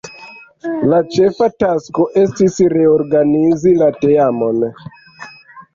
La 0.93 1.01
ĉefa 1.15 1.49
tasko 1.65 2.07
estis 2.23 2.59
reorganizi 2.77 3.79
la 3.85 3.93
teamon. 4.03 4.69